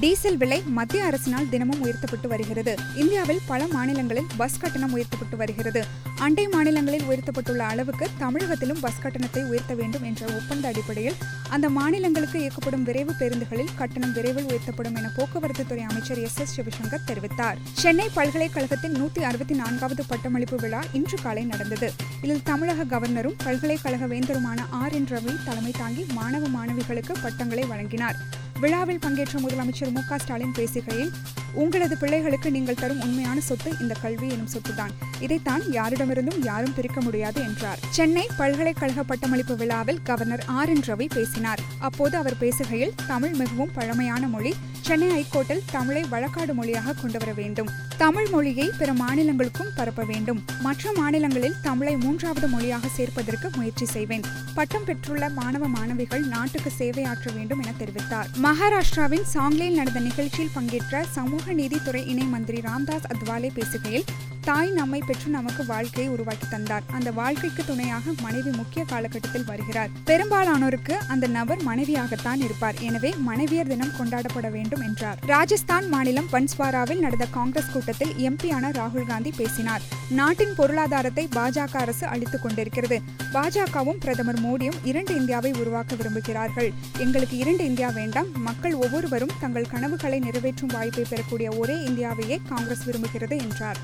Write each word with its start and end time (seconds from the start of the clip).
Diesel 0.00 0.36
விலை 0.36 0.62
மத்திய 0.66 1.04
அரசினால் 1.04 1.48
தினமும் 1.48 1.80
உயர்த்தப்பட்டு 1.80 2.28
வருகிறது. 2.28 2.74
இந்தியாவில் 2.94 3.40
பல 3.46 3.66
மாநிலங்களில் 3.66 4.26
பஸ் 4.36 4.58
கட்டணம் 4.58 4.92
உயர்த்தப்பட்டு 4.92 5.36
வருகிறது. 5.36 5.84
அண்டை 6.18 6.48
மாநிலங்களில் 6.48 7.02
உயர்த்தப்பட்டுள்ள 7.02 7.56
அளவுக்கு 7.56 8.08
தமிழகத்திலும் 8.18 8.80
பஸ் 8.80 9.00
கட்டணத்தை 9.00 9.42
உயர்த்த 9.42 9.74
வேண்டும் 9.74 10.02
என்ற 10.02 10.26
ஒப்பந்த 10.26 10.68
அடிப்படையில் 10.68 11.14
அந்த 11.48 11.68
மாநிலங்களுக்கு 11.68 12.38
இயக்கப்படும் 12.40 12.82
விரைவு 12.82 13.12
பேருந்துகளில் 13.18 13.74
கட்டணம் 13.76 14.12
விரைவில் 14.12 14.44
உயர்த்தப்படும் 14.44 14.94
என 14.94 15.10
போக்குவரத்து 15.16 15.66
துறை 15.66 15.82
அமைச்சர் 15.82 16.18
எஸ் 16.18 16.38
எஸ் 16.38 16.60
சிவசங்கர் 16.60 17.06
தெரிவித்தார். 17.06 17.58
சென்னை 17.72 18.08
பல்கலைக்கழகத்தின் 18.14 18.92
நூத்தி 18.92 19.20
அறுபத்தி 19.20 19.54
நான்காவது 19.54 20.04
பட்டமளிப்பு 20.06 20.56
விழா 20.56 20.80
இன்று 20.92 21.18
காலை 21.22 21.44
நடந்தது. 21.44 21.92
இதில் 22.22 22.42
தமிழக 22.42 22.84
கவர்னரும் 22.84 23.36
பல்கலைக்கழக 23.44 24.06
வேந்தருமான 24.06 24.66
ஆர் 24.70 24.92
என் 24.92 25.04
ரவி 25.04 25.44
தலைமை 25.44 25.72
தாங்கி 25.78 26.06
மாணவ 26.12 26.46
மாணவிகளுக்கு 26.48 27.14
பட்டங்களை 27.22 27.64
வழங்கினார். 27.64 28.46
விழாவில் 28.60 28.98
பங்கேற்ற 28.98 29.36
முதலமைச்சர் 29.40 29.92
மு 29.92 30.02
க 30.08 30.18
ஸ்டாலின் 30.18 30.54
பேசுகையில் 30.56 31.10
உங்களது 31.54 31.96
பிள்ளைகளுக்கு 31.96 32.50
நீங்கள் 32.50 32.74
தரும் 32.74 33.00
உண்மையான 33.00 33.40
சொத்து 33.40 33.72
இந்த 33.80 33.94
கல்வி 34.02 34.28
எனும் 34.28 34.48
சொத்துதான். 34.52 34.92
இதைத்தான் 35.20 35.62
யாரிடமிருந்தும் 35.62 36.44
யாரும் 36.44 36.74
பிரிக்க 36.74 37.00
முடியாது 37.00 37.42
என்றார். 37.42 37.78
சென்னை 37.90 38.26
பல்கலைக்கழக 38.36 39.02
பட்டமளிப்பு 39.02 39.56
விழாவில் 39.56 40.02
கவர்னர் 40.02 40.44
ஆர் 40.46 40.68
என் 40.68 40.80
ரவி 40.80 41.08
பேசினார். 41.14 41.60
அப்போது 41.78 42.16
அவர் 42.16 42.36
பேசுகையில் 42.40 42.94
தமிழ் 43.06 43.32
மிகவும் 43.32 43.72
பழமையான 43.74 44.26
மொழி. 44.26 44.54
சென்னை 44.80 45.24
ஐகோர்ட்டில் 45.24 45.62
தமிழை 45.70 46.04
வழக்காடு 46.10 46.52
மொழியாக 46.52 46.92
கொண்டுவர 46.92 47.32
வேண்டும். 47.32 47.68
தமிழ் 47.96 48.28
மொழியை 48.28 48.70
பிற 48.78 48.92
மாநிலங்களுக்கும் 48.92 49.70
பரப்ப 49.76 50.04
வேண்டும். 50.04 50.44
மற்ற 50.60 50.92
மாநிலங்களில் 50.96 51.54
தமிழை 51.62 51.96
மூன்றாவது 51.96 52.48
மொழியாக 52.48 52.88
சேர்ப்பதற்கு 52.88 53.50
முயற்சி 53.56 53.84
செய்வேன். 53.84 54.22
பட்டம் 54.54 54.84
பெற்றுள்ள 54.84 55.28
மாணவ 55.28 55.68
மாணவிகள் 55.68 56.20
நாட்டுக்கு 56.20 56.70
சேவையாற்ற 56.70 57.32
வேண்டும் 57.32 57.62
என 57.62 57.72
தெரிவித்தார். 57.78 58.26
மகாராஷ்டிராவின் 58.42 59.26
சாங்லியில் 59.34 59.74
நடந்த 59.74 60.00
நிகழ்ச்சியில் 60.00 60.50
பங்கேற்ற 60.54 61.04
சமூக 61.10 61.37
நீதித்துறை 61.46 62.06
இணை 62.06 62.22
மந்திரி 62.24 62.60
ராம்தாஸ் 62.60 63.06
அத்வாலே 63.08 63.50
பேசுகையில் 63.54 64.04
தாய் 64.48 64.70
நம்மை 64.70 65.02
பெற்று 65.06 65.30
நமக்கு 65.30 65.66
வாழ்க்கையை 65.66 66.12
உருவாக்கி 66.12 66.46
தந்தார். 66.50 66.82
அந்த 66.92 67.12
வாழ்க்கைக்கு 67.12 67.64
துணையாக 67.64 68.12
மனைவி 68.22 68.50
முக்கிய 68.50 68.84
காலகட்டத்தில் 68.84 69.44
வருகிறார். 69.44 69.90
பெரும்பாலானோருக்கு 70.06 70.94
அந்த 71.08 71.26
நபர் 71.26 71.64
மனைவியாகத்தான் 71.66 72.40
இருப்பார். 72.40 72.74
எனவே 72.80 73.14
மனைவியர் 73.28 73.66
தினம் 73.66 73.92
கொண்டாடப்பட 73.98 74.50
வேண்டும் 74.50 74.80
என்றார். 74.80 75.18
ராஜஸ்தான் 75.26 75.88
மாநிலம் 75.88 76.28
பன்ஸ்வாராவில் 76.32 76.98
நடந்த 76.98 77.26
காங்கிரஸ் 77.26 77.70
கூட்டத்தில் 77.72 78.12
எம்பியான 78.12 78.70
ராகுல் 78.70 79.06
காந்தி 79.06 79.32
பேசினார். 79.36 79.82
நாட்டின் 80.10 80.54
பொருளாதாரத்தை 80.56 81.28
பாஜக 81.36 81.76
அரசு 81.76 82.06
அளித்துக் 82.06 82.42
கொண்டிருக்கிறது. 82.42 83.00
பாஜகவும் 83.32 84.00
பிரதமர் 84.00 84.40
மோடியும் 84.40 84.78
இரண்டு 84.84 85.14
இந்தியாவை 85.14 85.52
உருவாக்க 85.52 85.94
விரும்புகிறார்கள். 85.94 86.72
எங்களுக்கு 86.98 87.36
இரண்டு 87.36 87.64
இந்தியா 87.64 87.88
வேண்டாம். 87.88 88.26
மக்கள் 88.34 88.74
ஒவ்வொருவரும் 88.74 89.36
தங்கள் 89.40 89.70
கனவுகளை 89.70 90.18
நிறைவேற்றும் 90.18 90.70
வாய்ப்பை 90.72 91.04
பெறக்கூடிய 91.08 91.50
ஒரே 91.50 91.74
இந்தியாவையே 91.74 92.38
காங்கிரஸ் 92.48 92.88
விரும்புகிறது 92.90 93.38
என்றார். 93.38 93.76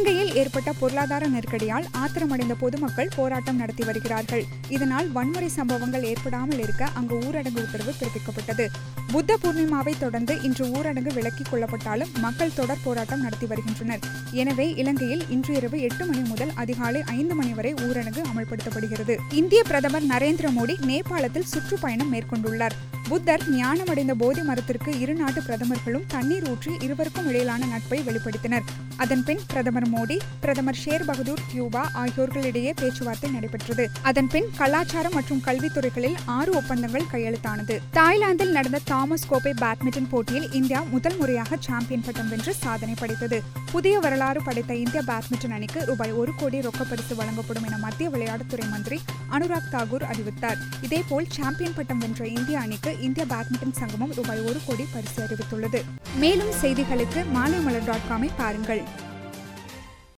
இலங்கையில் 0.00 0.34
ஏற்பட்ட 0.34 0.72
பொருளாதார 0.72 1.28
நெருக்கடியால் 1.28 1.86
ஆத்திரமடைந்த 1.92 2.54
பொதுமக்கள் 2.58 3.08
போராட்டம் 3.16 3.56
நடத்தி 3.56 3.84
வருகிறார்கள். 3.84 4.44
இதனால் 4.68 5.08
வன்முறை 5.12 5.48
சம்பவங்கள் 5.48 6.02
ஏற்படாமல் 6.02 6.58
இருக்க 6.58 6.88
அங்கு 6.94 7.18
ஊரடங்கு 7.18 7.60
உத்தரவு 7.64 7.92
பிறப்பிக்கப்பட்டது. 8.00 8.66
புத்த 9.12 9.38
பூர்ணிமாவை 9.42 9.98
தொடர்ந்து 9.98 10.42
இன்று 10.42 10.66
ஊரடங்கு 10.66 11.12
விலக்கிக் 11.12 11.50
கொள்ளப்பட்டாலும் 11.52 12.12
மக்கள் 12.20 12.54
தொடர் 12.54 12.82
போராட்டம் 12.84 13.20
நடத்தி 13.20 13.46
வருகின்றனர். 13.46 13.98
எனவே 14.30 14.74
இலங்கையில் 14.74 15.24
இன்று 15.28 15.54
இரவு 15.54 15.80
எட்டு 15.80 16.06
மணி 16.06 16.22
முதல் 16.28 16.50
அதிகாலை 16.54 17.02
ஐந்து 17.06 17.34
மணி 17.34 17.52
வரை 17.52 17.74
ஊரடங்கு 17.74 18.24
அமல்படுத்தப்படுகிறது. 18.32 19.16
இந்திய 19.30 19.62
பிரதமர் 19.62 20.06
நரேந்திர 20.06 20.48
மோடி 20.60 20.76
நேபாளத்தில் 20.86 21.50
சுற்றுப்பயணம் 21.54 22.12
மேற்கொண்டுள்ளார். 22.12 22.76
புத்தர் 23.10 23.44
ஞானமடைந்த 23.50 24.14
போதி 24.18 24.42
மரத்திற்கு 24.42 24.90
இரு 25.00 25.14
நாட்டு 25.14 25.40
பிரதமர்களும் 25.40 26.04
தண்ணீர் 26.06 26.48
ஊற்றி 26.50 26.72
இருவருக்கும் 26.80 27.28
இடையிலான 27.28 27.66
நட்பை 27.66 27.98
வெளிப்படுத்தினர். 28.06 28.66
அதன்பின் 28.96 29.40
பிரதமர் 29.46 29.86
மோடி 29.94 30.16
பிரதமர் 30.40 30.78
ஷேர் 30.84 31.04
பகதூர் 31.04 31.40
கியூபா 31.50 31.90
ஆகியோர்களிடையே 31.94 32.72
பேச்சுவார்த்தை 32.80 33.30
நடைபெற்றது. 33.30 33.90
அதன்பின் 34.02 34.44
கலாச்சாரம் 34.56 35.12
மற்றும் 35.12 35.42
கல்வித்துறைகளில் 35.46 36.16
ஆறு 36.24 36.52
ஒப்பந்தங்கள் 36.52 37.06
கையெழுத்தானது. 37.12 37.78
தாய்லாந்தில் 37.90 38.52
நடந்த 38.52 38.80
தாமஸ் 38.84 39.26
கோப்பை 39.26 39.54
பேட்மிண்டன் 39.62 40.08
போட்டியில் 40.10 40.52
இந்தியா 40.52 40.82
முதல் 40.82 41.16
முறையாக 41.16 41.58
சாம்பியன் 41.60 42.04
பட்டம் 42.06 42.28
வென்று 42.28 42.54
சாதனை 42.54 42.94
படைத்தது. 43.00 43.42
புதிய 43.72 43.98
வரலாறு 43.98 44.42
படைத்த 44.42 44.74
இந்திய 44.74 45.02
பேட்மிண்டன் 45.10 45.56
அணிக்கு 45.58 45.84
ரூபாய் 45.84 46.12
ஒரு 46.12 46.32
கோடி 46.36 46.60
ரொக்கப்பரிசு 46.60 47.14
வழங்கப்படும் 47.14 47.64
என 47.64 47.78
மத்திய 47.78 48.10
விளையாட்டுத்துறை 48.10 48.68
மந்திரி 48.70 49.00
அனுராக் 49.32 49.70
தாகூர் 49.72 50.08
அறிவித்தார். 50.12 50.58
இதேபோல் 50.82 51.28
சாம்பியன் 51.28 51.74
பட்டம் 51.74 51.98
வென்ற 51.98 52.26
இந்திய 52.26 52.58
அணிக்கு 52.58 52.98
இந்திய 53.00 53.26
பேட்மிண்டன் 53.26 53.78
சங்கமும் 53.78 54.14
ரூபாய் 54.14 54.40
ஒரு 54.40 54.60
கோடி 54.66 54.84
பரிசு 54.92 55.22
அறிவித்துள்ளது. 55.22 55.82
மேலும் 56.16 56.52
செய்திகளுக்கு 56.62 57.24
மாலைமலர் 57.34 57.84
டாட் 57.84 58.08
காமை 58.10 58.28
பாருங்கள். 58.36 58.82